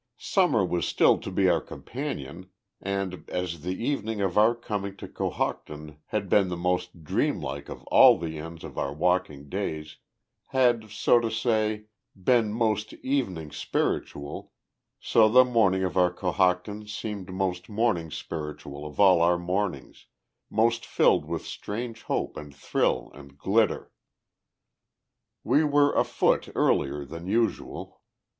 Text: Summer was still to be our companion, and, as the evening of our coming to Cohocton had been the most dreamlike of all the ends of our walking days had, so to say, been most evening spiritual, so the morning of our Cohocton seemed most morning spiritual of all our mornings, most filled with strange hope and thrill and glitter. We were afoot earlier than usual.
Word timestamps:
Summer 0.17 0.65
was 0.65 0.87
still 0.87 1.19
to 1.19 1.29
be 1.29 1.47
our 1.47 1.61
companion, 1.61 2.49
and, 2.81 3.23
as 3.27 3.61
the 3.61 3.75
evening 3.75 4.19
of 4.19 4.35
our 4.35 4.55
coming 4.55 4.97
to 4.97 5.07
Cohocton 5.07 5.97
had 6.07 6.27
been 6.27 6.47
the 6.47 6.57
most 6.57 7.03
dreamlike 7.03 7.69
of 7.69 7.83
all 7.83 8.17
the 8.17 8.39
ends 8.39 8.63
of 8.63 8.79
our 8.79 8.91
walking 8.91 9.47
days 9.47 9.97
had, 10.47 10.89
so 10.89 11.19
to 11.19 11.29
say, 11.29 11.83
been 12.15 12.51
most 12.51 12.93
evening 13.03 13.51
spiritual, 13.51 14.51
so 14.99 15.29
the 15.29 15.45
morning 15.45 15.83
of 15.83 15.95
our 15.95 16.11
Cohocton 16.11 16.87
seemed 16.87 17.31
most 17.31 17.69
morning 17.69 18.09
spiritual 18.09 18.87
of 18.87 18.99
all 18.99 19.21
our 19.21 19.37
mornings, 19.37 20.07
most 20.49 20.83
filled 20.83 21.25
with 21.25 21.45
strange 21.45 22.01
hope 22.01 22.37
and 22.37 22.55
thrill 22.55 23.11
and 23.13 23.37
glitter. 23.37 23.91
We 25.43 25.63
were 25.63 25.93
afoot 25.93 26.49
earlier 26.55 27.05
than 27.05 27.27
usual. 27.27 28.01